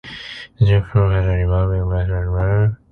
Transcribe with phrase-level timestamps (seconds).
[0.59, 2.79] The top floor has a revolving restaurant and bar.